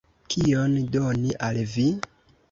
Kion 0.33 0.73
doni 0.95 1.35
al 1.49 1.59
vi? 1.75 1.85